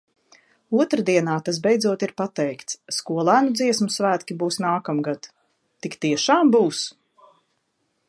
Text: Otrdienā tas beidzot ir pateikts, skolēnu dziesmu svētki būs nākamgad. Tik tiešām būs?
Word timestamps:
Otrdienā 0.83 1.35
tas 1.49 1.59
beidzot 1.67 2.05
ir 2.07 2.13
pateikts, 2.21 2.79
skolēnu 2.99 3.55
dziesmu 3.61 3.91
svētki 3.99 4.41
būs 4.43 4.61
nākamgad. 4.69 5.33
Tik 5.87 6.03
tiešām 6.07 6.55
būs? 6.59 6.85